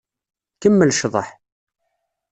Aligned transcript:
Kemmel 0.61 0.93
ccḍeḥ. 0.95 1.27